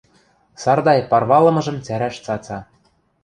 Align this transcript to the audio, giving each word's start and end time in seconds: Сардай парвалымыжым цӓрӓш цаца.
Сардай 0.61 0.99
парвалымыжым 1.09 1.77
цӓрӓш 1.85 2.15
цаца. 2.25 2.57